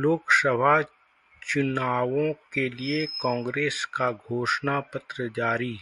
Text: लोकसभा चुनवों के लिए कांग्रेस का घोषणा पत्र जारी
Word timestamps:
लोकसभा 0.00 0.80
चुनवों 1.42 2.32
के 2.52 2.68
लिए 2.70 3.04
कांग्रेस 3.22 3.84
का 3.94 4.10
घोषणा 4.12 4.78
पत्र 4.94 5.28
जारी 5.36 5.76